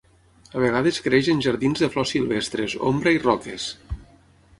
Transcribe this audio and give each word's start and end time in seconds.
A 0.59 0.61
vegades 0.61 0.95
creix 1.07 1.29
en 1.33 1.43
jardins 1.45 1.83
de 1.83 1.89
flors 1.97 2.13
silvestres, 2.15 2.75
ombra 2.93 3.15
i 3.17 3.21
roques. 3.27 3.69